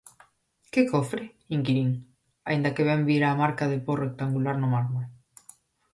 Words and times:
"¿Que 0.73 0.81
cofre?", 0.91 1.23
inquirín, 1.57 1.89
aínda 2.49 2.73
que 2.75 2.87
ben 2.89 3.01
vira 3.09 3.27
a 3.29 3.39
marca 3.43 3.65
de 3.71 3.77
po 3.85 3.93
rectangular 4.03 4.55
no 4.59 4.71
mármore." 4.75 5.09